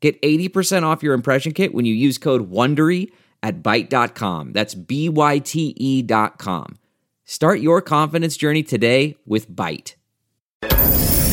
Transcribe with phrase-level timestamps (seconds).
[0.00, 3.10] Get 80% off your impression kit when you use code WONDERY
[3.42, 4.52] at Byte.com.
[4.52, 6.78] That's B-Y-T-E dot com.
[7.24, 9.94] Start your confidence journey today with Byte.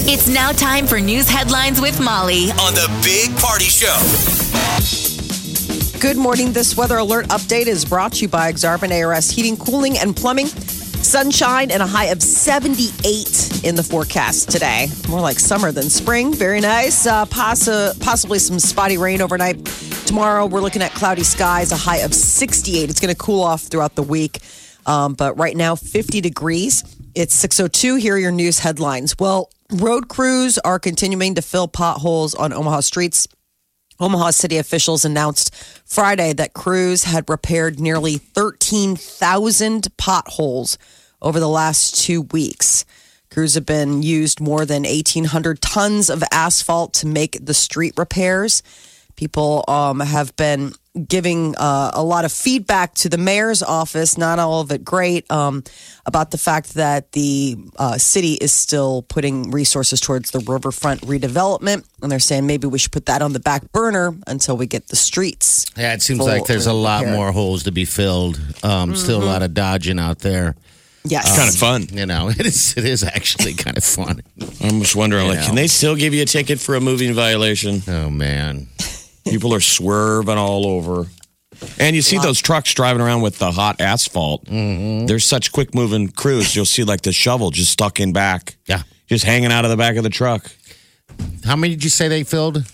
[0.08, 2.52] It's now time for news headlines with Molly.
[2.52, 3.96] on the Big Party Show.
[6.00, 6.52] Good morning.
[6.54, 10.48] This weather alert update is brought to you by Exarban ARS Heating, Cooling, and Plumbing.
[11.06, 14.88] Sunshine and a high of 78 in the forecast today.
[15.08, 16.34] More like summer than spring.
[16.34, 17.06] Very nice.
[17.06, 19.64] Uh, possi- possibly some spotty rain overnight.
[20.08, 22.90] Tomorrow, we're looking at cloudy skies, a high of 68.
[22.90, 24.40] It's going to cool off throughout the week.
[24.86, 26.84] Um, but right now, 50 degrees.
[27.14, 27.96] It's 602.
[27.96, 29.16] Here are your news headlines.
[29.20, 33.28] Well, road crews are continuing to fill potholes on Omaha streets.
[34.00, 35.54] Omaha city officials announced
[35.86, 40.78] Friday that crews had repaired nearly 13,000 potholes
[41.22, 42.86] over the last two weeks.
[43.32, 48.64] Crews have been used more than 1,800 tons of asphalt to make the street repairs.
[49.16, 50.74] People um, have been
[51.08, 55.30] giving uh, a lot of feedback to the mayor's office, not all of it great,
[55.32, 55.64] um,
[56.06, 61.86] about the fact that the uh, city is still putting resources towards the riverfront redevelopment.
[62.02, 64.88] And they're saying maybe we should put that on the back burner until we get
[64.88, 65.66] the streets.
[65.78, 67.16] Yeah, it seems like there's a lot repaired.
[67.18, 68.40] more holes to be filled.
[68.64, 70.56] Um, Still a lot of dodging out there.
[71.08, 71.28] Yes.
[71.28, 71.98] It's kind of fun.
[71.98, 72.76] You know, it is.
[72.78, 74.22] It is actually kind of fun.
[74.62, 75.46] I'm just wondering, like, know.
[75.46, 77.82] can they still give you a ticket for a moving violation?
[77.88, 78.68] Oh man,
[79.28, 81.08] People are swerving all over.
[81.80, 84.46] And you see those trucks driving around with the hot asphalt.
[84.46, 85.06] Mm-hmm.
[85.06, 86.56] There's such quick moving crews.
[86.56, 88.84] You'll see like the shovel just stuck in back, yeah.
[89.08, 90.52] just hanging out of the back of the truck.
[91.46, 92.66] How many did you say they filled?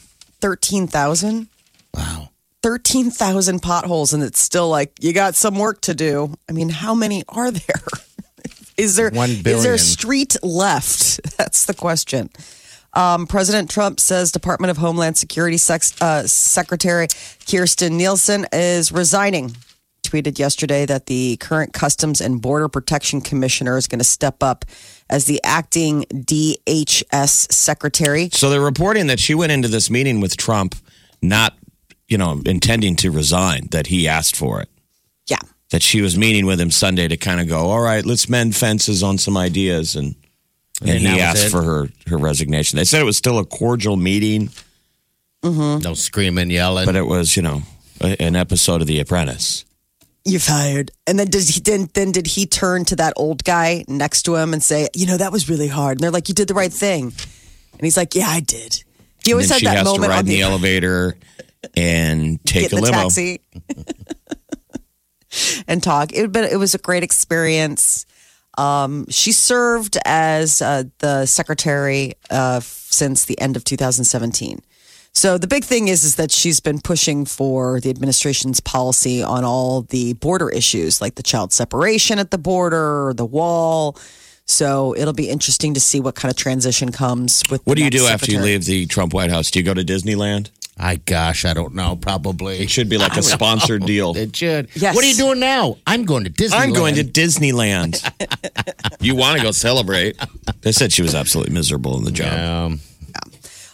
[0.41, 1.47] 13,000?
[1.93, 2.29] Wow.
[2.63, 6.33] 13,000 potholes, and it's still like, you got some work to do.
[6.49, 7.61] I mean, how many are there?
[8.77, 11.19] Is there One is there a street left?
[11.37, 12.29] That's the question.
[12.93, 19.55] Um, President Trump says Department of Homeland Security Sex, uh, Secretary Kirstjen Nielsen is resigning.
[20.03, 24.65] Tweeted yesterday that the current Customs and Border Protection Commissioner is going to step up
[25.09, 28.29] as the acting DHS Secretary.
[28.33, 30.75] So they're reporting that she went into this meeting with Trump
[31.21, 31.55] not,
[32.09, 34.69] you know, intending to resign, that he asked for it.
[35.27, 35.37] Yeah.
[35.69, 38.55] That she was meeting with him Sunday to kind of go, all right, let's mend
[38.55, 39.95] fences on some ideas.
[39.95, 40.15] And,
[40.81, 42.77] and, And he asked for her, her resignation.
[42.77, 44.49] They said it was still a cordial meeting,
[45.43, 46.85] No screaming, yelling.
[46.85, 47.61] but it was, you know,
[48.01, 49.65] a, an episode of The Apprentice.
[50.25, 50.91] You're fired.
[51.07, 54.35] And then does he then then did he turn to that old guy next to
[54.35, 55.97] him and say, you know, that was really hard.
[55.97, 57.05] And they're like, you did the right thing.
[57.05, 58.83] And he's like, yeah, I did.
[59.25, 60.41] He And always then had she that has to moment ride on in the the,
[60.43, 61.15] elevator
[61.75, 62.97] and take get a the limo.
[62.97, 63.41] taxi
[65.67, 66.13] and talk.
[66.13, 68.05] It, but it was a great experience.
[68.61, 74.59] Um, she served as uh, the secretary uh, since the end of 2017.
[75.13, 79.43] So the big thing is is that she's been pushing for the administration's policy on
[79.43, 83.97] all the border issues, like the child separation at the border, the wall.
[84.45, 87.65] So it'll be interesting to see what kind of transition comes with.
[87.65, 89.51] What do you do next after you leave the Trump White House?
[89.51, 90.49] Do you go to Disneyland?
[90.81, 91.95] I gosh, I don't know.
[91.95, 94.15] Probably It should be like a sponsored deal.
[94.17, 94.69] It should.
[94.75, 94.95] Yes.
[94.95, 95.77] What are you doing now?
[95.85, 96.57] I'm going to Disney.
[96.57, 98.01] I'm going to Disneyland.
[98.99, 100.17] you want to go celebrate?
[100.61, 102.33] They said she was absolutely miserable in the job.
[102.37, 102.79] Um,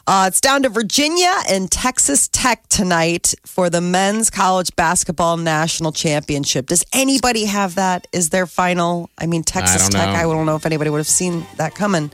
[0.10, 5.92] Uh, it's down to Virginia and Texas Tech tonight for the men's college basketball national
[5.92, 6.68] championship.
[6.68, 8.08] Does anybody have that?
[8.14, 9.10] Is their final?
[9.18, 10.08] I mean, Texas don't Tech.
[10.08, 10.16] know.
[10.16, 12.10] I don't know if anybody would have seen that coming.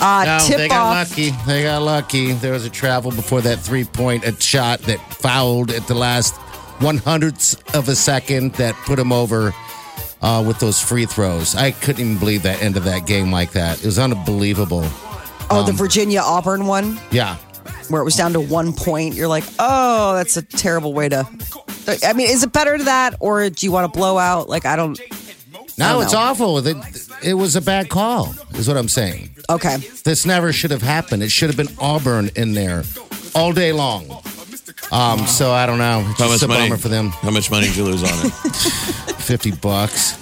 [0.00, 1.10] Uh, no, tip they got off.
[1.10, 1.30] lucky.
[1.46, 2.32] They got lucky.
[2.32, 6.34] There was a travel before that three point shot that fouled at the last
[6.80, 9.54] one hundredths of a second that put him over
[10.20, 11.54] uh, with those free throws.
[11.54, 13.78] I couldn't even believe that end of that game like that.
[13.80, 14.82] It was unbelievable.
[15.50, 17.36] Oh, Um, the Virginia Auburn one, Yeah.
[17.88, 19.14] where it was down to one point.
[19.14, 21.26] You're like, oh, that's a terrible way to.
[22.04, 24.48] I mean, is it better to that, or do you want to blow out?
[24.48, 24.98] Like, I don't.
[25.76, 26.58] No, don't it's awful.
[26.66, 26.76] It,
[27.22, 29.30] it was a bad call, is what I'm saying.
[29.50, 29.76] Okay.
[30.04, 31.22] This never should have happened.
[31.22, 32.84] It should have been Auburn in there
[33.34, 34.08] all day long.
[34.92, 36.04] Um, so I don't know.
[36.10, 36.68] It's How just much a money?
[36.68, 37.08] bummer for them.
[37.08, 38.32] How much money did you lose on it?
[39.20, 40.16] 50 bucks.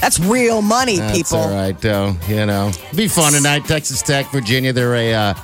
[0.00, 1.38] That's real money, That's people.
[1.38, 2.16] all right, though.
[2.26, 3.64] You know, be fun tonight.
[3.66, 4.72] Texas Tech, Virginia.
[4.72, 5.34] They're a uh,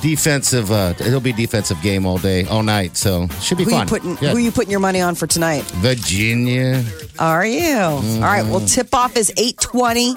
[0.00, 0.70] defensive.
[0.70, 2.96] Uh, it'll be defensive game all day, all night.
[2.96, 3.86] So should be Who fun.
[3.86, 4.18] you putting?
[4.20, 4.32] Yeah.
[4.32, 5.62] Who you putting your money on for tonight?
[5.76, 6.84] Virginia.
[7.18, 7.74] Are you?
[7.76, 8.42] All right.
[8.44, 10.14] Well, tip off is 820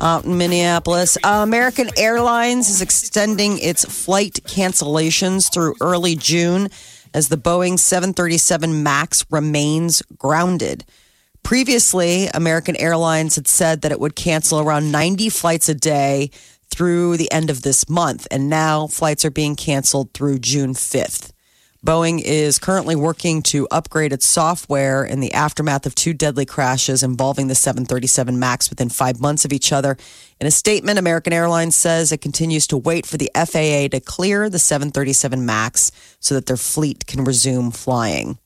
[0.00, 1.16] out in Minneapolis.
[1.22, 6.68] Uh, American Airlines is extending its flight cancellations through early June
[7.12, 10.84] as the Boeing 737 MAX remains grounded.
[11.42, 16.30] Previously, American Airlines had said that it would cancel around 90 flights a day
[16.80, 21.30] through the end of this month, and now flights are being canceled through June 5th.
[21.84, 27.02] Boeing is currently working to upgrade its software in the aftermath of two deadly crashes
[27.02, 29.98] involving the 737 MAX within five months of each other.
[30.40, 34.48] In a statement, American Airlines says it continues to wait for the FAA to clear
[34.48, 38.38] the 737 MAX so that their fleet can resume flying.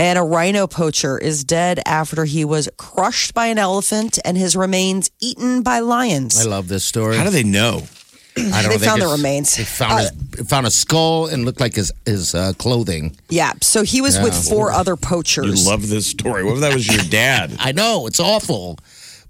[0.00, 4.56] And a rhino poacher is dead after he was crushed by an elephant and his
[4.56, 6.40] remains eaten by lions.
[6.40, 7.16] I love this story.
[7.18, 7.82] How do they know?
[8.38, 9.54] I don't They know, found the remains.
[9.56, 10.00] They found,
[10.38, 13.14] his, found a skull and looked like his his uh, clothing.
[13.28, 14.40] yeah, so he was with Yeah.
[14.50, 15.66] four other You poachers.
[15.66, 16.44] love this story.
[16.44, 17.56] What if that was your dad?
[17.60, 18.78] I know it's awful,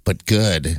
[0.04, 0.78] but good.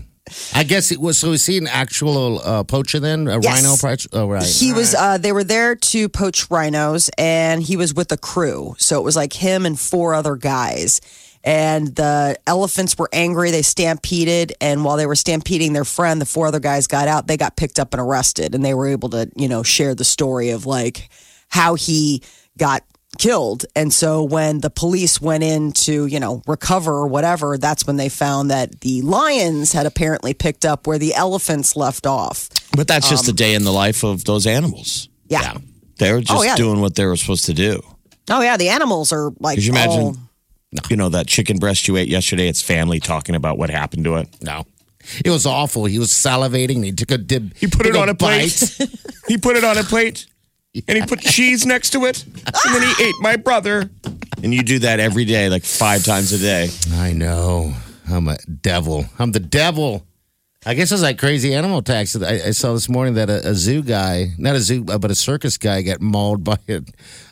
[0.54, 1.18] I guess it was.
[1.18, 3.28] So is he an actual uh, poacher then?
[3.28, 3.64] A Yes.
[3.64, 4.10] rhino poacher?
[4.14, 4.44] Oh, right.
[4.44, 4.94] He was.
[4.96, 8.76] Uh, they were there to poach rhinos, and he was with a crew.
[8.78, 11.02] So it was like him and four other guys.
[11.44, 13.50] And the elephants were angry.
[13.50, 17.26] They stampeded, and while they were stampeding their friend, the four other guys got out.
[17.26, 20.04] They got picked up and arrested, and they were able to, you know, share the
[20.06, 21.10] story of like
[21.50, 22.22] how he
[22.60, 22.84] got
[23.18, 23.66] killed.
[23.76, 27.98] And so when the police went in to, you know, recover or whatever, that's when
[27.98, 32.50] they found that the lions had apparently picked up where the elephants left off.
[32.76, 35.10] But that's just a um, day in the life of those animals.
[35.28, 35.58] Yeah.
[35.98, 36.56] They were oh, just Oh, yeah.
[36.56, 37.82] doing what they were supposed to do.
[38.30, 39.56] Oh yeah, the animals are like.
[39.56, 40.16] Could you imagine, all-
[40.90, 42.48] you know, that chicken breast you ate yesterday?
[42.48, 44.30] It's family talking about what happened to it.
[44.42, 44.66] no.
[45.26, 45.86] It was awful.
[45.86, 46.84] He was salivating.
[46.86, 47.54] He took a dib.
[47.58, 48.78] He put it on a plate.
[49.28, 50.28] he put it on a plate
[50.88, 52.24] and he put cheese next to it.
[52.26, 53.90] And then he ate my brother.
[54.44, 56.70] And you do that every day, like five times a day.
[56.94, 57.74] I know.
[58.10, 59.06] I'm a devil.
[59.20, 60.06] I'm the devil.
[60.64, 62.16] I guess it's like crazy animal attacks.
[62.16, 65.10] I, I saw this morning that a, a zoo guy, not a zoo, uh, but
[65.10, 66.82] a circus guy, got mauled by a,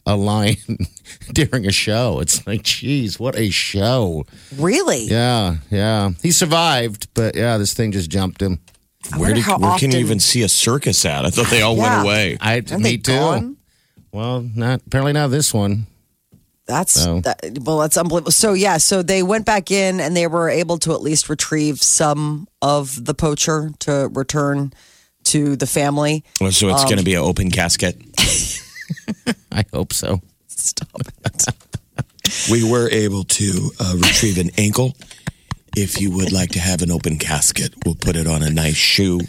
[0.07, 0.55] a lion
[1.33, 2.19] during a show.
[2.21, 4.25] It's like, geez, what a show!
[4.55, 5.05] really?
[5.05, 6.09] Yeah, yeah.
[6.23, 8.61] He survived, but yeah, this thing just jumped him.
[9.11, 11.25] Where, wonder did, how where can you even see a circus at?
[11.25, 11.95] I thought they all Yeah.
[11.97, 12.37] went away.
[12.41, 13.13] I Aren't me they too.
[13.13, 13.57] gone?
[14.11, 15.87] Well, not apparently not this one.
[16.67, 17.21] That's Oh.
[17.21, 18.31] that, well, that's unbelievable.
[18.31, 21.81] So yeah, so they went back in and they were able to at least retrieve
[21.81, 24.73] some of the poacher to return
[25.25, 26.23] to the family.
[26.41, 27.97] Oh, So it's Um, going to be an open casket.
[29.51, 30.21] I hope so.
[30.47, 31.45] Stop it.
[32.51, 34.95] We were able to uh, retrieve an ankle.
[35.81, 38.75] If you would like to have an open casket, we'll put it on a nice
[38.75, 39.19] shoe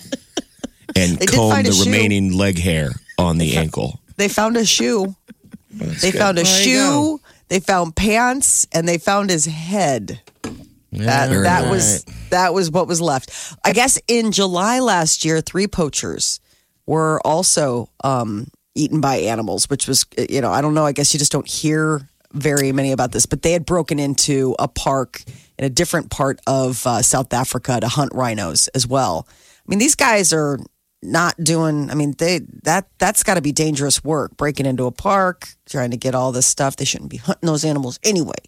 [0.97, 1.85] and They did comb find a the shoe.
[1.85, 4.01] remaining leg hair on the ankle.
[4.17, 5.15] They found a shoe.
[5.73, 7.21] They found a There you shoe.
[7.49, 10.21] They found pants, and they found his head.
[10.43, 11.71] That Yeah, that right.
[11.71, 13.31] was that was what was left.
[13.65, 16.41] I guess in July last year, three poachers
[16.87, 20.85] were also um, eaten by animals, which was you know I don't know.
[20.85, 24.55] I guess you just don't hear very many about this, but they had broken into
[24.59, 25.23] a park
[25.61, 29.29] in a different part of uh, South Africa to hunt rhinos as well.
[29.29, 30.59] I mean, these guys are
[31.03, 31.91] not doing.
[31.91, 35.91] I mean, they that that's got to be dangerous work breaking into a park, trying
[35.91, 36.77] to get all this stuff.
[36.77, 38.41] They shouldn't be hunting those animals anyway.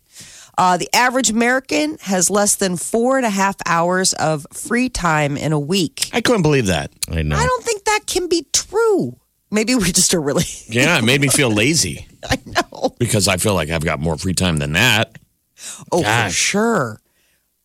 [0.57, 5.37] Uh, the average American has less than four and a half hours of free time
[5.37, 6.09] in a week.
[6.15, 6.93] I couldn't believe that.
[7.11, 7.37] I know.
[7.37, 9.19] I don't think that can be true.
[9.51, 10.45] Maybe we just are really.
[10.69, 12.95] Yeah, it made me feel lazy I know.
[12.99, 15.19] because I feel like I've got more free time than that.
[15.93, 17.02] Oh, for sure.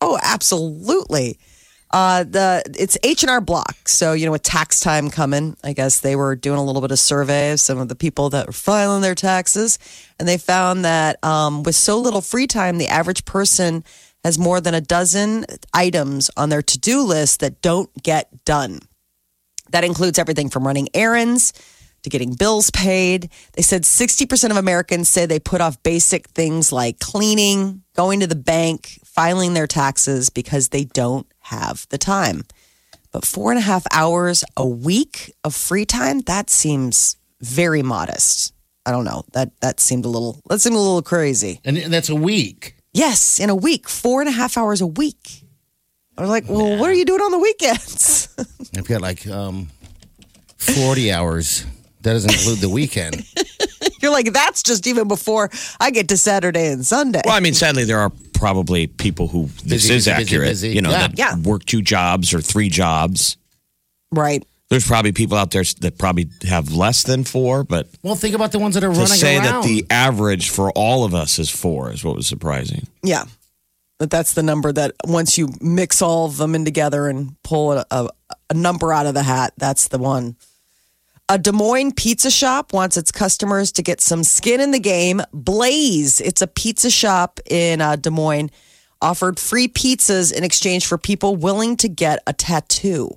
[0.00, 1.38] Oh, absolutely.
[1.90, 3.88] Uh, the it's H and R Block.
[3.88, 6.90] So you know, with tax time coming, I guess they were doing a little bit
[6.90, 9.78] of survey of some of the people that were filing their taxes,
[10.18, 13.84] and they found that um, with so little free time, the average person
[14.22, 18.80] has more than a dozen items on their to do list that don't get done.
[19.70, 21.52] That includes everything from running errands
[22.02, 23.30] to getting bills paid.
[23.52, 28.26] They said 60% of Americans say they put off basic things like cleaning, going to
[28.26, 32.44] the bank, filing their taxes because they don't have the time.
[33.10, 38.54] But four and a half hours a week of free time, that seems very modest.
[38.86, 39.24] I don't know.
[39.32, 41.60] That that seemed a little that seemed a little crazy.
[41.64, 42.76] and that's a week.
[42.92, 45.42] Yes, in a week, four and a half hours a week.
[46.16, 48.28] I was like, well, what are you doing on the weekends?
[48.76, 49.66] I've got like um,
[50.58, 51.66] 40 hours.
[52.02, 53.24] That doesn't include the weekend.
[54.00, 57.22] You're like, that's just even before I get to Saturday and Sunday.
[57.24, 60.48] Well, I mean, sadly, there are probably people who this Busy, is busy, accurate.
[60.50, 60.68] busy.
[60.70, 61.08] You know, Yeah.
[61.08, 61.36] that Yeah.
[61.36, 63.36] work two jobs or three jobs.
[64.12, 64.44] Right.
[64.70, 68.52] There's probably people out there that probably have less than four, but Well, think about
[68.52, 69.62] the ones that are to running say around.
[69.62, 72.86] that the average for all of us is four is what was surprising.
[73.02, 73.24] Yeah.
[73.98, 77.72] But that's the number that once you mix all of them in together and pull
[77.72, 78.08] a, a,
[78.50, 80.36] a number out of the hat, that's the one.
[81.30, 85.20] A Des Moines pizza shop wants its customers to get some skin in the game.
[85.32, 88.50] Blaze, it's a pizza shop in uh, Des Moines,
[89.02, 93.10] offered free pizzas in exchange for people willing to get a tattoo.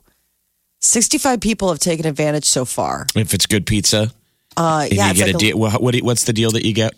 [0.81, 3.05] 65 people have taken advantage so far.
[3.15, 4.11] If it's good pizza,
[4.57, 6.73] Uh, if yeah, you get like a deal, what, what, what's the deal that you
[6.73, 6.93] get?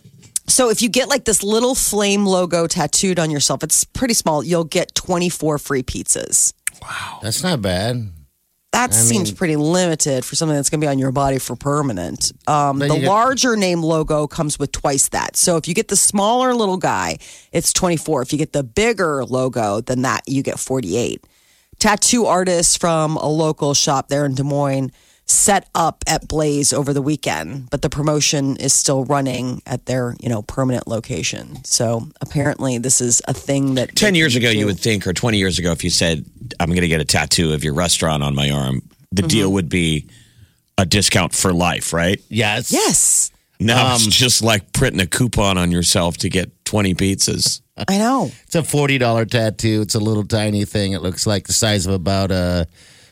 [0.48, 4.44] So if you get like this little flame logo tattooed on yourself, it's pretty small.
[4.44, 6.54] You'll get 24 free pizzas.
[6.82, 7.20] Wow.
[7.22, 8.10] That's not bad.
[8.74, 12.32] That seems pretty limited for something that's going to be on your body for permanent.
[12.48, 15.38] Um, the get- larger name logo comes with twice that.
[15.38, 17.20] So if you get the smaller little guy,
[17.52, 18.24] it's 24.
[18.24, 21.24] If you get the bigger logo, then that you get 48.
[21.80, 24.92] Tattoo artists from a local shop there in Des Moines
[25.26, 30.16] set up at Blaze over the weekend, but the promotion is still running at their,
[30.20, 31.64] you know, permanent location.
[31.64, 34.58] So apparently this is a thing that 10 years ago, do.
[34.58, 36.26] you would think, or 20 years ago, if you said,
[36.60, 39.28] I'm going to get a tattoo of your restaurant on my arm, the mm-hmm.
[39.28, 40.08] deal would be
[40.78, 42.22] a discount for life, right?
[42.30, 42.72] Yes.
[42.72, 43.32] Yes.
[43.60, 47.62] Now it's um, just like printing a coupon on yourself to get 20 pizzas.
[47.88, 48.32] I know.
[48.44, 49.82] It's a forty dollar tattoo.
[49.82, 50.92] It's a little tiny thing.
[50.92, 52.68] It looks like the size of about a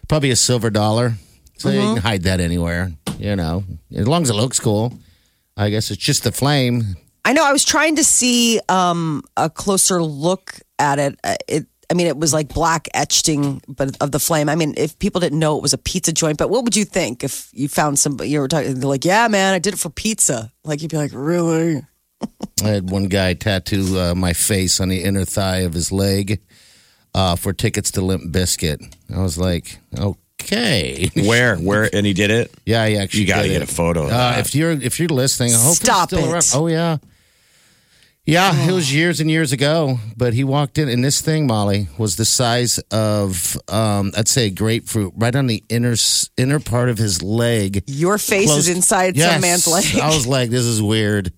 [0.08, 1.14] probably a silver dollar.
[1.62, 1.94] So you Mm-hmm.
[1.96, 2.92] can hide that anywhere.
[3.20, 3.64] You know,
[3.94, 4.94] as long as it looks cool.
[5.58, 6.96] I guess it's just the flame.
[7.24, 7.46] I know.
[7.46, 11.20] I was trying to see um, a closer look at it.
[11.24, 11.66] Uh, It.
[11.90, 14.48] I mean, it was like black etching, but of the flame.
[14.48, 16.86] I mean, if people didn't know it was a pizza joint, but what would you
[16.86, 18.80] think if you found somebody you were talking?
[18.80, 21.86] They're like, "Yeah, man, I did it for pizza." Like you'd be like, "Really?"
[22.64, 26.40] I had one guy tattoo uh, my face on the inner thigh of his leg
[27.14, 28.80] uh, for tickets to Limp Bizkit.
[29.14, 29.78] I was like,
[30.44, 31.56] okay, Where?
[31.58, 31.90] Where?
[31.96, 32.52] And he did it?
[32.66, 33.22] yeah, he actually.
[33.22, 33.70] You got to did get it.
[33.72, 34.40] a photo of Uh, that.
[34.40, 36.32] if you're if you're listening, I hope Stop still it.
[36.32, 36.52] around.
[36.54, 36.98] Oh yeah,
[38.26, 38.68] yeah.
[38.70, 42.16] It was years and years ago, but he walked in, and this thing, Molly, was
[42.16, 46.98] the size of um, I'd say grapefruit, right on the inner s- inner part of
[46.98, 47.84] his leg.
[47.88, 49.32] Your face Close- is inside Yes.
[49.34, 49.86] some man's leg.
[50.02, 51.34] I was like, this is weird.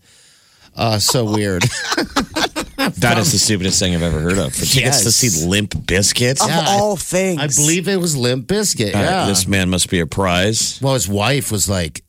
[0.76, 1.64] Uh, so weird.
[2.98, 4.54] that is the stupidest thing I've ever heard of.
[4.54, 6.42] For tickets to see Limp Bizkits?
[6.42, 8.96] of Yeah, I- all things, I believe it was Limp Bizkit.
[8.96, 9.26] Uh, Yeah.
[9.28, 10.80] this man must be a prize.
[10.82, 12.04] Well, his wife was like,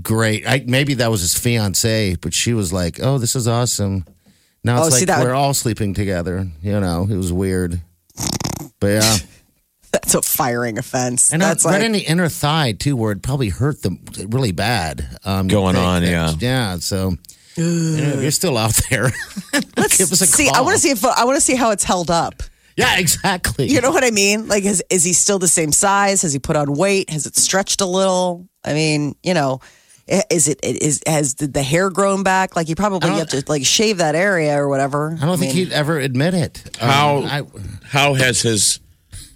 [0.00, 0.46] great.
[0.46, 4.04] I, maybe that was his fiance, but she was like, oh, this is awesome.
[4.62, 6.46] Now Oh, it's see, like that we're would- all sleeping together.
[6.62, 7.80] You know, it was weird.
[8.78, 9.16] But yeah.
[9.92, 11.32] That's a firing offense.
[11.32, 14.52] And That's right like, in the inner thigh, too, where it probably hurt them really
[14.52, 15.18] bad.
[15.24, 16.34] Um, Going think on, that- yeah.
[16.38, 16.76] Yeah.
[16.78, 17.16] So
[17.56, 17.64] you
[18.00, 19.04] know, if you're still out there.
[19.76, 20.48] let's give us a see.
[20.48, 22.42] I want to see if I want to see how it's held up.
[22.76, 23.66] yeah, exactly.
[23.68, 24.46] You know what I mean?
[24.48, 26.22] Like, is, is he still the same size?
[26.22, 27.10] Has he put on weight?
[27.10, 28.48] Has it stretched a little?
[28.64, 29.60] I mean, you know,
[30.30, 32.56] is it is has did the hair grown back?
[32.56, 35.16] Like, you probably I have to like shave that area or whatever.
[35.20, 36.78] I don't think mean, he'd ever admit it.
[36.80, 37.42] Um, How I,
[37.84, 38.80] how has his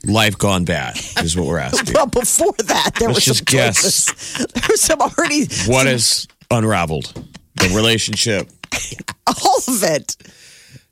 [0.05, 0.97] life gone bad?
[1.23, 1.95] Is what we're asking.
[1.95, 4.07] Well, before that, there Let's was some just guess.
[4.07, 4.47] choices.
[4.55, 7.13] There was some already What has unraveled?
[7.57, 8.49] The relationship.
[9.27, 10.17] all of it.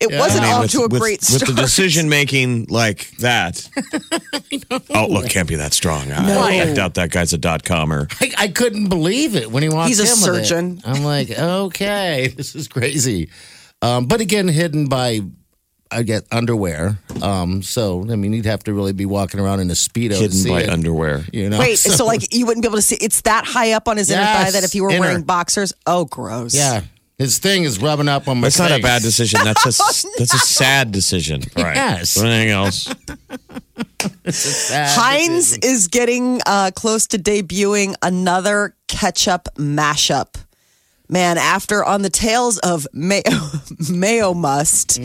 [0.01, 3.11] It wasn't I mean, off with, to a with- great with the decision making like
[3.19, 3.69] that.
[4.95, 6.11] Outlook can't be that strong.
[6.11, 8.09] I, I doubt that guy's a dot comer.
[8.21, 10.47] I, I couldn't believe it when he walked He's a in with it.
[10.47, 10.81] surgeon.
[10.85, 13.31] I'm like, okay, this is crazy.
[13.81, 15.21] Um, but again, hidden by,
[15.93, 16.99] I get underwear.
[17.21, 20.17] Um, so I mean, you'd have to really be walking around in a speedo to
[20.17, 21.25] Hidden see by it, underwear.
[21.33, 22.97] You know, Wait, so, like you wouldn't be able to see?
[22.97, 25.01] It's that high up on his inner thigh that if you were inner.
[25.01, 26.55] wearing boxers, oh, gross.
[26.55, 26.83] yeah,
[27.19, 28.47] his thing is rubbing up on my.
[28.47, 29.41] That's not a bad decision.
[29.45, 31.43] That's a that's a sad decision.
[31.57, 31.77] Right.
[31.77, 32.17] Yes.
[32.17, 32.93] Anything else?
[34.29, 35.61] Sad Heinz decision.
[35.63, 40.35] is getting uh, close to debuting another ketchup mashup.
[41.13, 43.23] Man, after on the tails of Mayo,
[43.91, 44.99] Mayo Must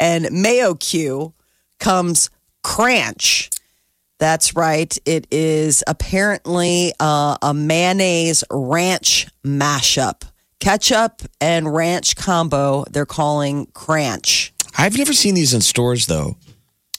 [0.00, 1.34] and Mayo Q
[1.78, 2.30] comes
[2.64, 3.48] Kranch.
[4.18, 4.96] That's right.
[5.04, 10.24] It is apparently uh, a mayonnaise ranch mashup.
[10.58, 14.50] Ketchup and ranch combo, they're calling Kranch.
[14.76, 16.38] I've never seen these in stores though.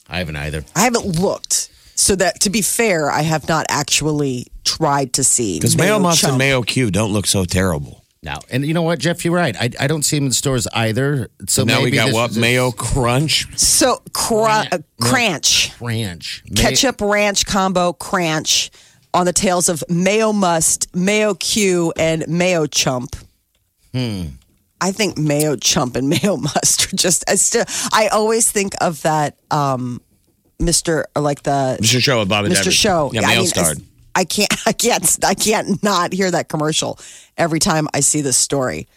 [0.08, 0.64] I haven't either.
[0.74, 1.70] I haven't looked.
[1.96, 5.60] So that to be fair, I have not actually tried to see.
[5.60, 8.03] Because Mayo Must and Mayo Q don't look so terrible.
[8.24, 9.56] Now, and you know what, Jeff, you're right.
[9.60, 11.28] I, I don't see him in stores either.
[11.48, 12.32] So now we maybe got this what?
[12.32, 13.48] is- Mayo Crunch?
[13.60, 18.70] So cra- uh, Kranch, ranch, May- ketchup ranch combo Kranch
[19.14, 23.16] on the tails of Mayo Must, Mayo Q, and Mayo Chump.
[23.94, 24.24] Hmm.
[24.80, 27.24] I think Mayo Chump and Mayo Must are just.
[27.30, 27.66] I still.
[27.92, 29.38] I always think of that.
[29.52, 30.02] um
[30.60, 31.06] Mr.
[31.16, 32.02] or like the Mr.
[32.02, 32.56] Show with Bobby Mr.
[32.60, 32.72] Dever.
[32.72, 33.12] Show.
[33.14, 33.82] Yeah, I Mayo mean, starred.
[34.16, 37.00] I can't, I can't, I can't not hear that commercial
[37.38, 38.88] every time I see this story.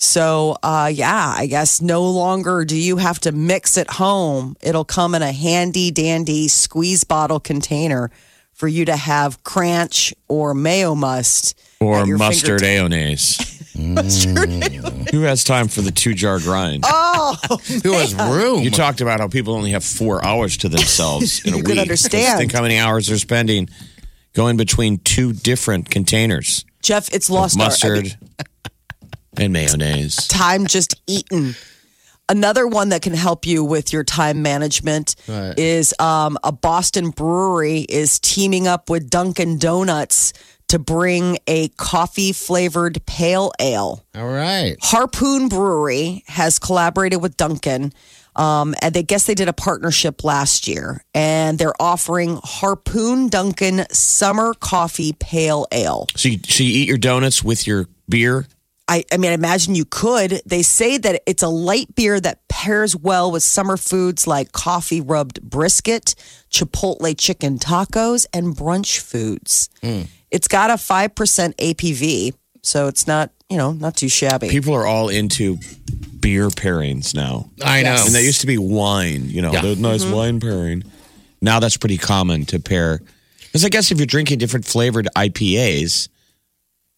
[0.00, 4.56] So, uh, yeah, I guess no longer do you have to mix at home.
[4.62, 8.10] It'll come in a handy dandy squeeze bottle container
[8.52, 13.74] for you to have cranch or mayo must Or at your mustard fingertips.
[13.76, 15.10] mayonnaise.
[15.10, 16.84] Who has time for the two jar grind?
[16.86, 17.36] Oh,
[17.82, 18.62] who has room?
[18.62, 21.66] You talked about how people only have four hours to themselves in a You week.
[21.66, 22.38] could understand.
[22.38, 23.68] Think how many hours they're spending
[24.34, 28.18] going between two different containers Jeff, it's of lost our- I mean, mustard
[29.36, 30.16] and mayonnaise.
[30.28, 31.54] time just eaten.
[32.30, 35.58] Another one that can help you with your time management Right.
[35.58, 40.34] is um, a Boston brewery is teaming up with Dunkin' Donuts
[40.68, 44.04] to bring a coffee flavored pale ale.
[44.14, 44.76] All right.
[44.82, 47.92] Harpoon Brewery has collaborated with Dunkin'.
[48.36, 53.86] Um, and they guess they did a partnership last year, and they're offering Harpoon Dunkin'
[53.90, 56.06] Summer Coffee Pale Ale.
[56.14, 58.46] So you, so you eat your donuts with your beer?
[58.90, 60.40] I, I mean, I imagine you could.
[60.46, 65.02] They say that it's a light beer that pairs well with summer foods like coffee
[65.02, 66.14] rubbed brisket,
[66.50, 69.68] chipotle chicken tacos, and brunch foods.
[70.30, 71.08] It's got a 5%
[71.56, 74.48] ABV, so it's not, you know, not too shabby.
[74.48, 75.58] People are all into
[76.20, 77.48] beer pairings now.
[77.62, 77.96] I know.
[78.04, 79.62] And that used to be wine, you know, Yeah.
[79.62, 80.84] the nice wine pairing.
[81.40, 83.00] Now that's pretty common to pair.
[83.46, 86.08] Because I guess if you're drinking different flavored IPAs,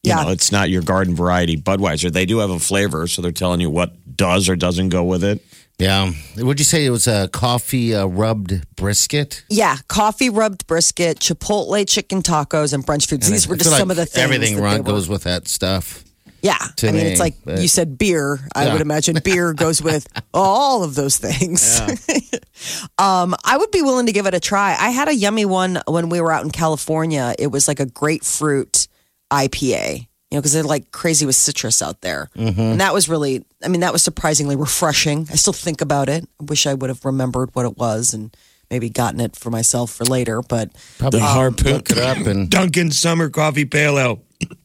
[0.03, 0.23] you Yeah.
[0.25, 2.13] know, it's not your garden variety Budweiser.
[2.13, 5.23] They do have a flavor, so they're telling you what does or doesn't go with
[5.23, 5.45] it.
[5.79, 6.11] yeah.
[6.37, 9.45] Would you say it was a coffee uh, rubbed brisket?
[9.49, 13.31] Yeah, coffee rubbed brisket, chipotle chicken tacos, and brunch foods.
[13.31, 14.25] These I were just feel some like of the things.
[14.25, 16.03] Everything that run they were- goes with that stuff.
[16.43, 18.39] Yeah, to I mean, me, it's like but- you said beer.
[18.55, 18.73] I Yeah.
[18.73, 21.81] would imagine beer goes with all of those things.
[22.99, 24.77] um, I would be willing to give it a try.
[24.79, 27.35] I had a yummy one when we were out in California.
[27.39, 28.89] It was like a grapefruit
[29.31, 30.07] IPA.
[30.33, 32.61] You know, because they're like crazy with citrus out there, Mm-hmm.
[32.61, 33.45] and that was really.
[33.65, 35.27] I mean, that was surprisingly refreshing.
[35.29, 36.25] I still think about it.
[36.41, 38.35] I wish I would have remembered what it was and
[38.71, 40.41] maybe gotten it for myself for later.
[40.41, 41.75] But Probably The harpoon.
[41.85, 44.23] it up and Dunkin' Summer Coffee Pale Ale.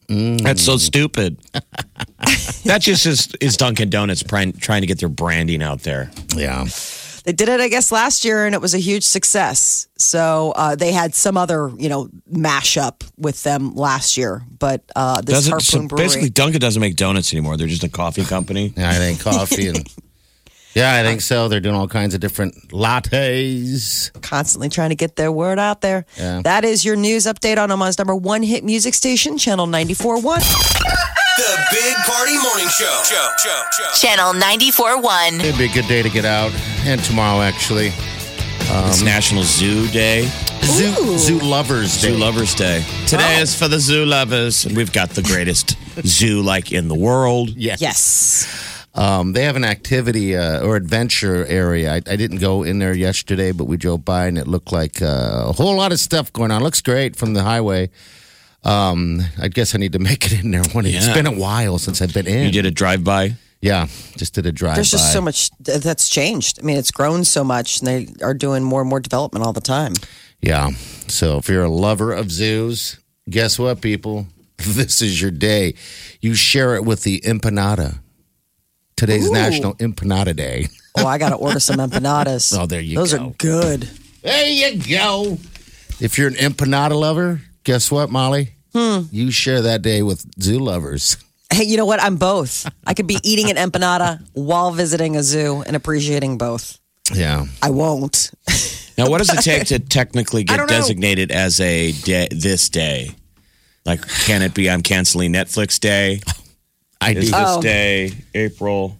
[0.07, 1.39] That's so stupid.
[2.65, 6.11] that just is, is Dunkin' Donuts trying, trying to get their branding out there.
[6.35, 6.65] yeah.
[7.25, 9.87] They did it, I guess, last year, and it was a huge success.
[9.97, 14.43] So uh, they had some other, you know, mashup with them last year.
[14.59, 17.57] But uh, this Doesn't, Harpoon so Brewery, basically, Dunkin' doesn't make donuts anymore.
[17.57, 18.73] They're just a coffee company.
[18.77, 19.91] Yeah, I think coffee and
[20.75, 21.47] yeah, I think uh, so.
[21.47, 24.11] They're doing all kinds of different lattes.
[24.21, 26.05] constantly trying to get their word out there.
[26.17, 26.41] Yeah.
[26.43, 30.21] That is your news update on Omaha's number one hit music station, Channel 94.1.
[31.37, 33.01] The Big Party Morning Show.
[33.03, 34.07] Show, show, show.
[34.07, 35.39] Channel 94.1.
[35.43, 36.51] It'd be a good day to get out,
[36.85, 37.89] and tomorrow actually,
[38.71, 40.29] um, it's National Zoo Day,
[40.63, 42.09] Zoo, Zoo Lovers Day.
[42.11, 42.83] Zoo Lovers Day.
[43.05, 43.41] Today Oh.
[43.41, 47.49] is for the zoo lovers, and we've got the greatest zoo like in the world.
[47.49, 47.81] Yes.
[47.81, 48.84] Yes.
[48.95, 51.93] Um, they have an activity uh, or adventure area.
[51.93, 55.01] I, I didn't go in there yesterday, but we drove by and it looked like
[55.01, 56.63] uh, a whole lot of stuff going on.
[56.63, 57.89] looks great from the highway.
[58.63, 60.85] Um, I guess I need to make it in there one.
[60.85, 62.45] it's been a while since I've been in.
[62.45, 63.35] You did a drive by.
[63.61, 64.75] Yeah, just did a drive.
[64.75, 66.59] There's just so much that's changed.
[66.59, 69.53] I mean, it's grown so much, and they are doing more and more development all
[69.53, 69.93] the time.
[70.39, 70.69] Yeah.
[71.07, 74.27] So if you're a lover of zoos, guess what, people?
[74.57, 75.73] This is your day.
[76.21, 77.99] You share it with the empanada.
[78.97, 79.33] Today's Ooh.
[79.33, 80.67] National Empanada Day.
[80.97, 82.57] Oh, I got to order some empanadas.
[82.57, 83.17] Oh, there you Those go.
[83.17, 83.89] Those are good.
[84.21, 85.37] There you go.
[85.99, 88.53] If you're an empanada lover, guess what, Molly?
[88.73, 89.01] Hmm.
[89.11, 91.17] You share that day with zoo lovers.
[91.51, 92.01] Hey, you know what?
[92.01, 92.69] I'm both.
[92.87, 96.79] I could be eating an empanada while visiting a zoo and appreciating both.
[97.13, 97.45] Yeah.
[97.61, 98.31] I won't.
[98.97, 100.75] Now, what does it take to technically get don't know.
[100.75, 103.11] designated as a day, this day?
[103.85, 106.21] Like, can it be I'm canceling Netflix Day?
[107.05, 107.31] I Is do.
[107.31, 107.61] this Oh.
[107.61, 108.97] day April?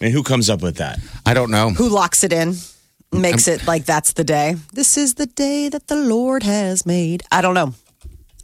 [0.00, 0.98] I mean, who comes up with that?
[1.26, 1.70] I don't know.
[1.70, 2.54] Who locks it in?
[3.12, 4.54] Makes it like that's the day.
[4.72, 7.22] This is the day that the Lord has made.
[7.32, 7.74] I don't know.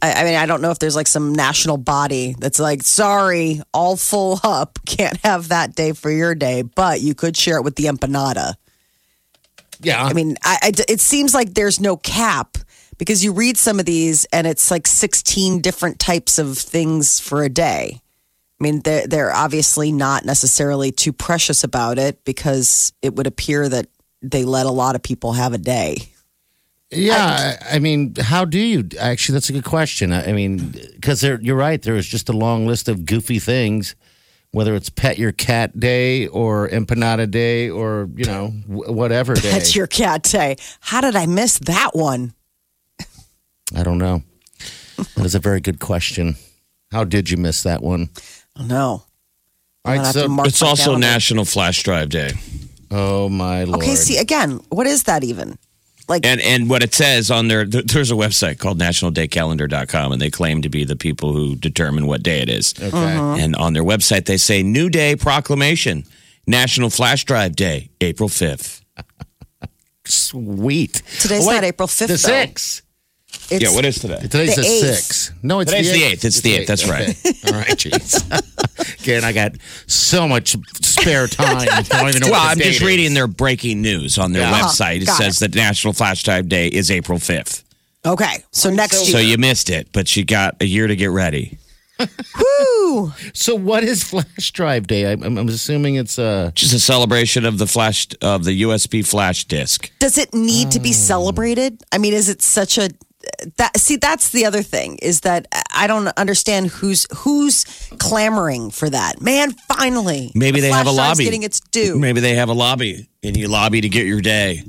[0.01, 3.61] I, I mean, I don't know if there's like some national body that's like, sorry,
[3.73, 7.63] all full up, can't have that day for your day, but you could share it
[7.63, 8.55] with the empanada.
[9.79, 10.03] Yeah.
[10.03, 12.57] I mean, I, I- it seems like there's no cap
[12.97, 17.43] because you read some of these and it's like 16 different types of things for
[17.43, 18.01] a day.
[18.59, 23.69] I mean, they're, they're obviously not necessarily too precious about it because it would appear
[23.69, 23.87] that
[24.21, 25.97] they let a lot of people have a day.
[26.89, 28.87] Yeah, I, I mean, how do you?
[28.97, 30.13] Actually, that's a good question.
[30.13, 31.81] I, I mean, because you're right.
[31.81, 33.95] There is just a long list of goofy things,
[34.51, 39.51] whether it's Pet Your Cat Day or Empanada Day or you know whatever day.
[39.51, 40.55] That's your cat day.
[40.79, 42.33] How did I miss that one?
[43.75, 44.23] I don't know.
[45.15, 46.37] That is a very good question.
[46.93, 48.09] How did you miss that one?
[48.59, 49.03] No.
[49.85, 51.07] All right, so it's also calendar.
[51.07, 52.31] National Flash Drive Day.
[52.91, 53.81] Oh my lord!
[53.81, 55.57] Okay, see again, what is that even?
[56.09, 60.29] Like, and and what it says on their there's a website called nationaldaycalendar.com and they
[60.29, 62.73] claim to be the people who determine what day it is.
[62.77, 62.89] Okay.
[62.89, 63.41] Mm-hmm.
[63.41, 66.05] And on their website they say New Day Proclamation,
[66.45, 68.81] National Flash Drive Day, April 5th.
[70.05, 71.01] Sweet.
[71.19, 72.07] Today's oh, wait, not April 5th.
[72.07, 72.81] The 6th
[73.49, 74.19] it's, Yeah, what is today?
[74.21, 75.31] Today's the, The six.
[75.43, 76.13] No, it's Today's the the eighth.
[76.13, 76.25] eighth.
[76.25, 76.67] It's the eighth.
[76.67, 77.07] That's right.
[77.47, 79.01] All right, jeez.
[79.01, 79.53] Again, I got
[79.87, 81.57] so much spare time.
[81.57, 84.31] I don't even know Well, what I'm the just date reading their breaking news on
[84.33, 84.61] their Yeah.
[84.61, 85.01] website.
[85.01, 87.63] It got says that National Flash Drive Day is April 5th.
[88.05, 89.27] Okay, so next So year.
[89.31, 91.57] you missed it, but you got a year to get ready.
[91.99, 93.11] Woo!
[93.33, 95.11] So, what is Flash Drive Day?
[95.11, 99.45] I'm, I'm assuming it's uh Just a celebration of the flash of the USB flash
[99.45, 99.91] disk.
[99.99, 101.81] Does it need to be celebrated?
[101.91, 102.89] I mean, is it such a
[103.57, 107.65] that see that's the other thing is that I don't understand who's who's
[107.99, 109.21] clamoring for that.
[109.21, 110.31] Man, finally.
[110.35, 111.23] Maybe the they have a lobby.
[111.23, 111.97] getting its due.
[111.97, 114.63] Maybe they have a lobby and you lobby to get your day.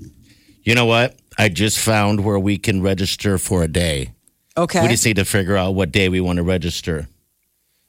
[0.63, 1.17] You know what?
[1.39, 4.13] I just found where we can register for a day.
[4.57, 4.83] Okay.
[4.83, 7.09] We just need to figure out what day we want to register,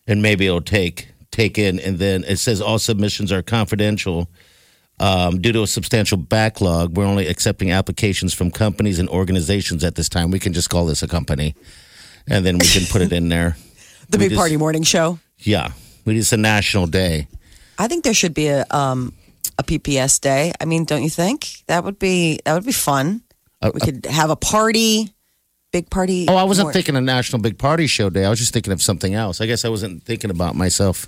[0.08, 1.80] and maybe it'll take take in.
[1.80, 4.30] And then it says all submissions are confidential.
[5.00, 9.96] Um, due to a substantial backlog, we're only accepting applications from companies and organizations at
[9.96, 10.30] this time.
[10.30, 11.56] We can just call this a company,
[12.28, 13.56] and then we can put it in there.
[14.10, 15.20] the we big just- party morning show.
[15.38, 15.72] Yeah,
[16.06, 17.28] we just a national day.
[17.78, 19.14] I think there should be a um
[19.58, 20.52] a PPS day.
[20.60, 21.64] I mean, don't you think?
[21.68, 23.22] That would be that would be fun.
[23.62, 25.14] we could have a party,
[25.72, 26.26] big party.
[26.28, 28.26] Oh, I wasn't mor- thinking a national big party show day.
[28.26, 29.40] I was just thinking of something else.
[29.40, 31.08] I guess I wasn't thinking about myself.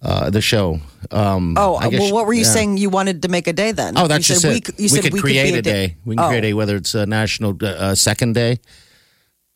[0.00, 0.78] Uh, the show.
[1.10, 2.52] Um, Oh, I guess- well, what were you yeah.
[2.52, 2.76] saying?
[2.78, 3.98] You wanted to make a day then?
[3.98, 4.68] Oh, that's you just said it.
[4.68, 5.96] we, c- you said could we create be a day.
[6.04, 6.28] We can Oh.
[6.28, 8.60] create a whether it's a national uh, uh, second day.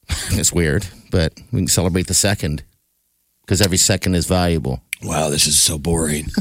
[0.33, 2.65] it's weird, but we can celebrate the second
[3.47, 4.83] because every second is valuable.
[5.05, 6.25] Wow, this is so boring.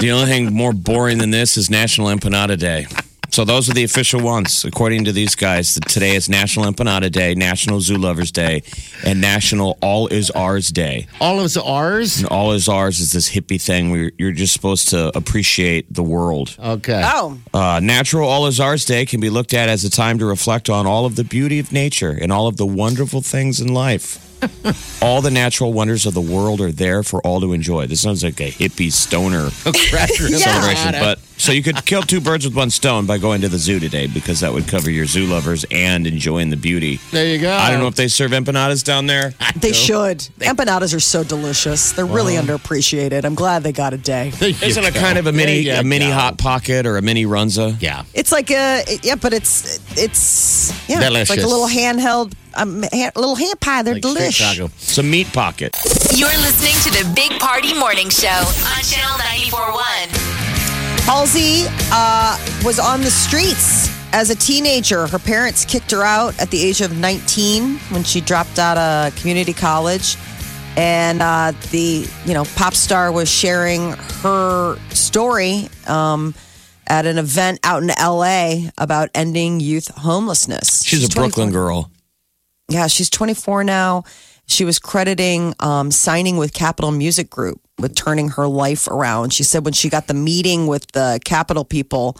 [0.00, 2.86] the only thing more boring than this is National Empanada Day.
[3.34, 5.74] So those are the official ones, according to these guys.
[5.88, 8.62] Today is National Empanada Day, National Zoo Lovers Day,
[9.04, 11.08] and National All Is Ours Day.
[11.20, 12.18] All is ours.
[12.18, 16.04] And All Is Ours is this hippie thing where you're just supposed to appreciate the
[16.04, 16.56] world.
[16.60, 17.02] Okay.
[17.04, 20.26] Oh, Uh, Natural All Is Ours Day can be looked at as a time to
[20.26, 23.66] reflect on all of the beauty of nature and all of the wonderful things in
[23.74, 24.20] life.
[25.02, 27.86] all the natural wonders of the world are there for all to enjoy.
[27.86, 32.54] This sounds like a hippie stoner celebration, but so you could kill two birds with
[32.54, 35.64] one stone by going to the zoo today because that would cover your zoo lovers
[35.70, 37.00] and enjoying the beauty.
[37.10, 37.52] there you go.
[37.52, 39.34] I don't know if they serve empanadas down there.
[39.56, 40.18] they should.
[40.38, 41.92] Empanadas are so delicious.
[41.92, 43.24] They're really underappreciated.
[43.24, 44.32] I'm glad they got a day.
[44.40, 46.12] Isn't it kind of a mini a mini go.
[46.12, 47.80] hot pocket or a mini runza?
[47.80, 48.04] Yeah.
[48.14, 53.10] It's like a yeah, but it's it's yeah, it's like a little handheld, um, ha-
[53.16, 53.82] little hand pie.
[53.82, 54.34] They're Like delicious.
[54.36, 54.72] Chicago.
[54.76, 55.76] It's a meat pocket.
[56.14, 61.04] You're listening to the Big Party Morning Show on Channel 94.1.
[61.04, 65.06] Halsey uh, was on the streets as a teenager.
[65.06, 69.14] Her parents kicked her out at the age of 19 when she dropped out of
[69.16, 70.16] community college.
[70.76, 76.34] And uh, the you know pop star was sharing her story um,
[76.86, 80.82] at an event out in LA about ending youth homelessness.
[80.84, 81.90] She's a Brooklyn girl.
[82.68, 84.04] Yeah, she's 24 now.
[84.46, 89.32] She was crediting um, signing with Capitol Music Group with turning her life around.
[89.32, 92.16] She said when she got the meeting with the Capital people,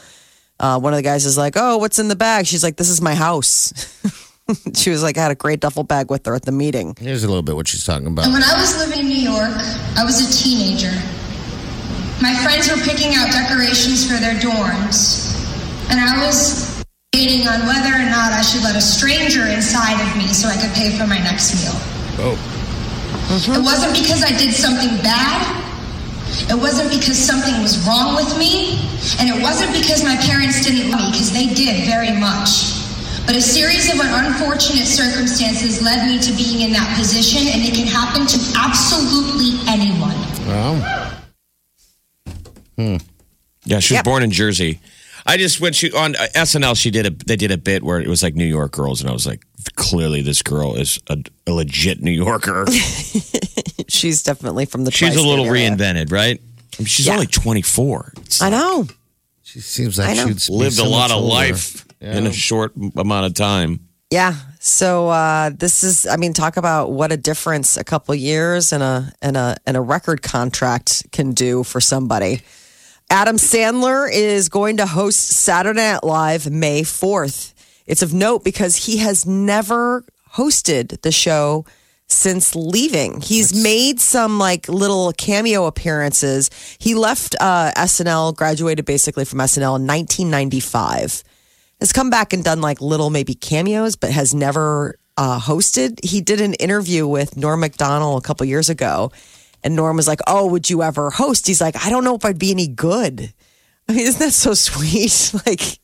[0.59, 2.89] uh, one of the guys is like, "Oh, what's in the bag?" She's like, "This
[2.89, 3.73] is my house."
[4.75, 6.95] she was like, I had a great duffel bag with her at the meeting.
[6.99, 8.27] Here's a little bit what she's talking about.
[8.27, 9.57] And when I was living in New York,
[9.97, 10.93] I was a teenager.
[12.23, 15.35] My friends were picking out decorations for their dorms,
[15.91, 16.74] and I was
[17.15, 20.57] debating on whether or not I should let a stranger inside of me so I
[20.57, 21.79] could pay for my next meal.
[22.19, 22.35] Oh.
[23.31, 25.63] It wasn't because I did something bad.
[26.51, 28.83] It wasn't because something was wrong with me.
[29.21, 32.83] And it wasn't because my parents didn't love me, because they did very much.
[33.27, 37.75] But a series of unfortunate circumstances led me to being in that position, and it
[37.75, 40.19] can happen to absolutely anyone.
[40.51, 40.75] Well,
[42.77, 42.97] hmm.
[43.65, 44.05] Yeah, she was Yep.
[44.05, 44.81] born in Jersey.
[45.27, 48.01] I just when she on uh, SNL, she did a they did a bit where
[48.01, 49.45] it was like New York girls, and I was like,
[49.77, 52.67] clearly this girl is a, a legit New Yorker.
[53.89, 54.91] She's definitely from the.
[54.91, 55.71] She's a little area.
[55.71, 56.41] reinvented, right?
[56.41, 57.15] I mean, she's Yeah.
[57.15, 58.13] only twenty four.
[58.41, 58.87] I know.
[59.43, 60.57] she seems like she's know.
[60.57, 61.29] Lived so a lot of older.
[61.29, 63.81] life in a short amount of time.
[64.11, 64.35] Yeah.
[64.61, 68.83] So uh, this is, I mean, talk about what a difference a couple years and
[68.83, 72.43] a and a and a record contract can do for somebody.
[73.11, 77.55] Adam Sandler is going to host Saturday Night Live May fourth.
[77.87, 81.65] It's of note because he has never hosted the show
[82.07, 83.21] since leaving.
[83.21, 86.51] He's made some like little cameo appearances.
[86.79, 91.23] He left uh, SNL, graduated basically from SNL in 1995.
[91.81, 96.03] Has come back and done like little maybe cameos, but has never uh, hosted.
[96.05, 99.13] He did an interview with Norm Macdonald a couple years ago,
[99.65, 102.25] and Norm was like, "Oh, would you ever host?" He's like, "I don't know if
[102.25, 103.33] I'd be any good."
[103.89, 105.33] I mean, isn't that so sweet?
[105.47, 105.79] like.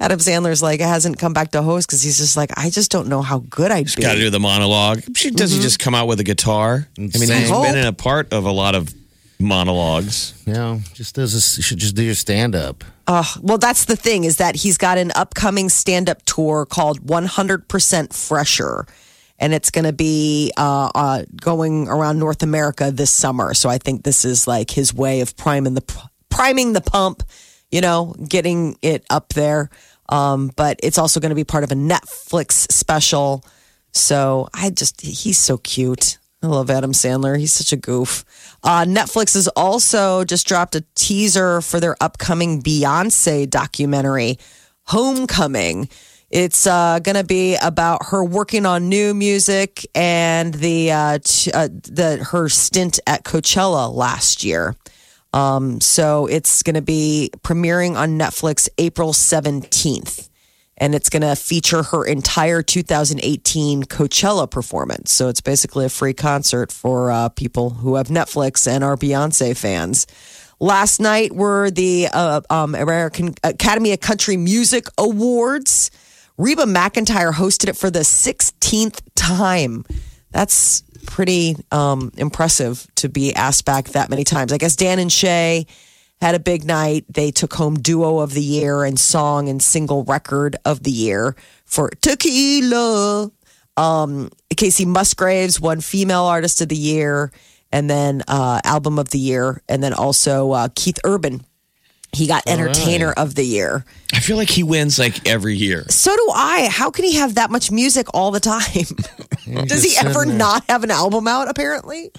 [0.00, 3.06] Adam Sandler's like hasn't come back to host because he's just like I just don't
[3.06, 4.02] know how good I'd be.
[4.02, 5.02] Got to do the monologue.
[5.16, 5.62] She does he mm-hmm.
[5.62, 6.88] just come out with a guitar?
[6.98, 7.62] I mean, he's Sing.
[7.62, 8.92] been in a part of a lot of
[9.38, 10.34] monologues.
[10.46, 12.84] You know, just does this, you should just do your stand up.
[13.06, 17.00] Oh, well, that's the thing is that he's got an upcoming stand up tour called
[17.06, 18.86] 100% Fresher.
[19.38, 23.54] And it's going to be uh, uh, going around North America this summer.
[23.54, 27.22] So I think this is like his way of priming the priming the pump,
[27.70, 29.70] you know, getting it up there.
[30.08, 33.44] Um, but it's also going to be part of a Netflix special.
[33.92, 36.18] So I just, he's so cute.
[36.42, 37.38] I love Adam Sandler.
[37.38, 38.24] He's such a goof.
[38.62, 44.38] Uh, Netflix has also just dropped a teaser for their upcoming Beyonce documentary,
[44.84, 45.88] Homecoming.
[46.30, 51.50] It's uh, going to be about her working on new music and the uh, t-
[51.52, 54.76] uh, the her stint at Coachella last year.
[55.32, 60.28] Um, so it's going to be premiering on Netflix April seventeenth
[60.78, 65.12] and it's going to feature her entire 2018 Coachella performance.
[65.12, 69.56] So it's basically a free concert for uh, people who have Netflix and are Beyonce
[69.56, 70.06] fans.
[70.60, 75.90] Last night were the uh, um, American Academy of Country Music Awards.
[76.38, 79.84] Reba McEntire hosted it for the 16th time.
[80.30, 84.52] That's pretty um, impressive to be asked back that many times.
[84.52, 85.66] I guess Dan and Shay
[86.20, 87.04] had a big night.
[87.08, 91.34] They took home duo of the year and song and single record of the year
[91.64, 93.32] for Tequila.
[93.76, 97.32] Um, Kacey Musgraves won female artist of the year
[97.72, 99.62] and then uh, album of the year.
[99.68, 101.44] And then also uh, Keith Urban.
[102.12, 103.84] He got entertainer of the year.
[104.14, 105.84] I feel like he wins like every year.
[105.90, 106.68] So do I.
[106.70, 108.86] How can he have that much music all the time?
[109.66, 110.34] Does he ever there.
[110.34, 112.10] not have an album out, apparently?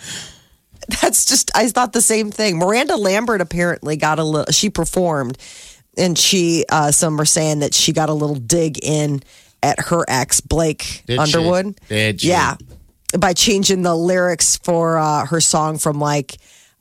[1.02, 2.58] That's just, I thought the same thing.
[2.58, 5.38] Miranda Lambert apparently got a little, she performed
[5.98, 9.22] and she, uh, some were saying that she got a little dig in
[9.62, 11.18] at her ex, Blake Did she?
[11.20, 11.80] Underwood.
[11.90, 12.30] Did she?
[12.30, 12.56] Yeah.
[13.18, 16.38] By changing the lyrics for uh, her song from like,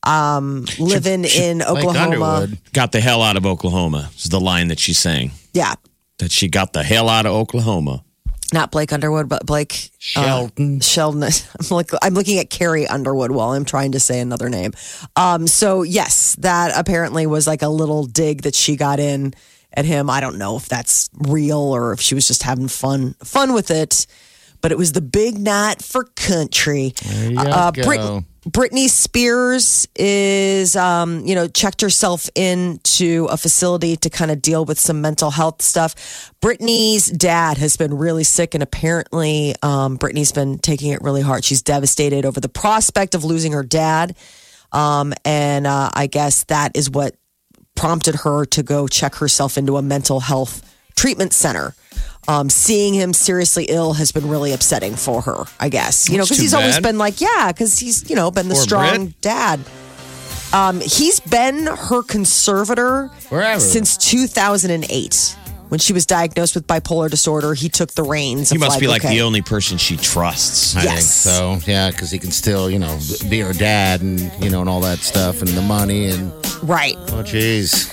[0.09, 1.99] um, living in Oklahoma.
[2.01, 2.59] Underwood.
[2.73, 5.33] Got the hell out of Oklahoma is the line that she's saying.
[5.53, 5.75] Yeah.
[6.18, 8.03] That she got the hell out of Oklahoma.
[8.53, 10.81] Not Blake Underwood, but Blake uh, Shelton.
[10.81, 11.23] Sheldon.
[11.61, 14.73] I'm like I'm looking at Carrie Underwood while I'm trying to say another name.
[15.16, 19.35] Um, so yes, that apparently was like a little dig that she got in
[19.75, 20.09] at him.
[20.09, 23.71] I don't know if that's real or if she was just having fun fun with
[23.71, 24.07] it.
[24.62, 26.94] But it was the big night for country.
[27.05, 27.85] There you Uh, go.
[27.85, 34.41] Brit- Britney Spears is, um, you know, checked herself into a facility to kind of
[34.41, 36.33] deal with some mental health stuff.
[36.41, 41.45] Britney's dad has been really sick, and apparently, um, Britney's been taking it really hard.
[41.45, 44.17] She's devastated over the prospect of losing her dad.
[44.73, 47.17] Um, and uh, I guess that is what
[47.75, 50.63] prompted her to go check herself into a mental health
[50.99, 51.75] treatment center.
[52.27, 56.11] Um, seeing him seriously ill has been really upsetting for her, I guess.
[56.11, 58.63] You know, because he's always been like, yeah, because he's, you know, been the Poor
[58.65, 59.21] strong Brit.
[59.23, 59.61] dad.
[60.53, 63.61] Um, he's been her conservator Forever.
[63.61, 65.37] since 2008.
[65.69, 68.49] When she was diagnosed with bipolar disorder, he took the reins.
[68.51, 70.75] He must be like okay, the only person she trusts.
[70.77, 70.95] I Yes.
[70.95, 71.35] think
[71.65, 71.71] so.
[71.71, 74.81] Yeah, because he can still, you know, be her dad and you know and all
[74.81, 76.33] that stuff and the money and
[76.63, 76.97] right.
[76.99, 77.93] oh jeez.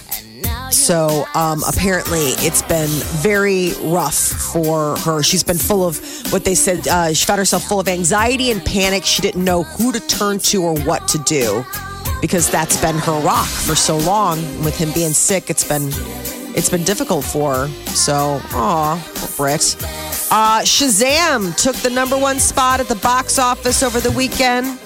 [0.71, 2.89] So um, apparently, it's been
[3.21, 5.23] very rough for her.
[5.23, 5.99] She's been full of
[6.32, 6.88] what they said.
[6.88, 9.04] Uh, she found herself full of anxiety and panic.
[9.04, 11.65] She didn't know who to turn to or what to do
[12.21, 14.38] because that's been her rock for so long.
[14.63, 15.89] With him being sick, it's been
[16.56, 17.67] it's been difficult for her.
[17.88, 18.95] So, aw,
[19.38, 19.75] Brit.
[20.32, 24.80] Uh, Shazam took the number one spot at the box office over the weekend.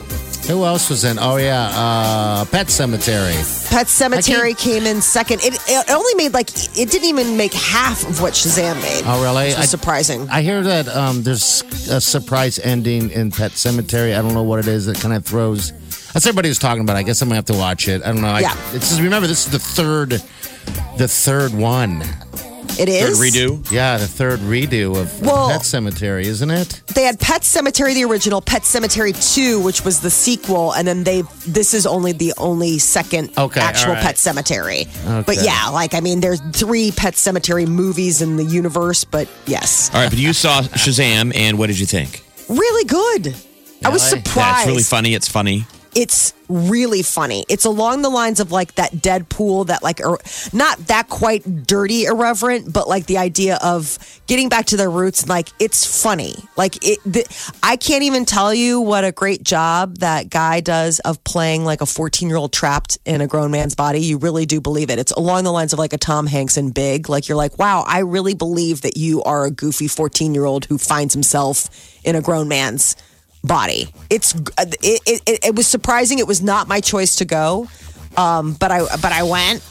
[0.50, 1.20] Who else was in?
[1.20, 3.36] Oh yeah, uh, Pet Sematary.
[3.70, 5.42] Pet Sematary came in second.
[5.44, 9.04] It, it only made like it didn't even make half of what Shazam made.
[9.06, 9.50] Oh really?
[9.50, 10.28] Which was surprising.
[10.28, 14.18] I hear that um, there's a surprise ending in Pet Sematary.
[14.18, 15.72] I don't know what it is that kind of throws.
[16.14, 16.96] That's everybody was talking about.
[16.96, 18.02] I guess I'm gonna have to watch it.
[18.02, 18.30] I don't know.
[18.30, 18.56] I, Yeah.
[18.74, 20.10] It's just, remember this is the third,
[20.98, 22.02] the third one.
[22.80, 23.72] It Third redo.
[23.72, 26.82] Yeah, the third redo of Well- Pet Sematary, isn't it?
[26.96, 31.04] They had Pet Sematary, the original, Pet Sematary 2, which was the sequel, and then
[31.04, 34.04] they this is only the only second Okay, actual all right.
[34.04, 34.88] Pet Sematary.
[35.26, 39.90] But yeah, like I mean, there's three Pet Sematary movies in the universe, but yes,
[39.94, 42.24] All right, but you saw Shazam, and what did you think?
[42.48, 43.36] really good.
[43.86, 44.36] I was surprised.
[44.38, 45.14] Yeah, it's really funny.
[45.14, 45.66] It's funny.
[46.00, 47.46] It's really funny.
[47.50, 50.18] It's along the lines of like that Deadpool, that like er,
[50.54, 55.24] not that quite dirty irreverent, but like the idea of getting back to their roots.
[55.24, 56.36] And like it's funny.
[56.56, 57.26] Like it, the,
[57.62, 61.82] I can't even tell you what a great job that guy does of playing like
[61.82, 64.00] a 14 year old trapped in a grown man's body.
[64.00, 65.00] You really do believe it.
[65.00, 67.10] It's along the lines of like a Tom Hanks in Big.
[67.10, 70.64] Like you're like, wow, I really believe that you are a goofy 14 year old
[70.64, 71.70] who finds himself
[72.06, 72.96] in a grown man's
[73.44, 73.90] body.
[74.10, 76.20] It's it, it, it, it was surprising.
[76.20, 77.68] It was not my choice to go,
[78.18, 79.64] um, but I but I went,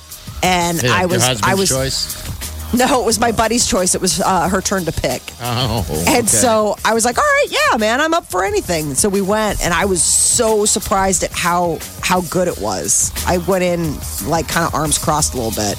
[0.42, 2.72] and Yeah, I was I was choice.
[2.74, 3.94] no, it was my buddy's choice.
[3.94, 6.26] It was uh, her turn to pick, Oh, and okay.
[6.26, 8.94] so I was like, all right, yeah, man, I'm up for anything.
[8.94, 13.12] So we went, and I was so surprised at how how good it was.
[13.26, 15.76] I went in like kind of arms crossed a little bit.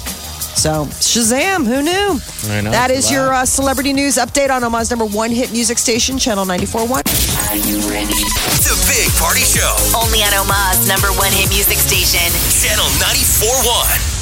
[0.54, 2.20] So Shazam, who knew?
[2.52, 5.30] I know, that it's is a your uh, celebrity news update on Omaha's number one
[5.30, 6.90] hit music station, Channel 94.1.
[7.50, 8.12] Are you ready?
[8.12, 9.74] The Big Party Show.
[9.96, 12.28] Only on Omaha's number one hit music station.
[12.60, 14.19] Channel 94.1.